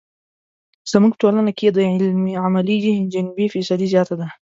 زموږ 0.91 1.11
په 1.13 1.19
ټولنه 1.21 1.51
کې 1.57 1.63
یې 1.67 1.71
د 1.75 1.79
عملي 2.45 2.77
جنبې 3.13 3.45
فیصدي 3.53 3.87
زیاته 3.93 4.15
ده. 4.19 4.27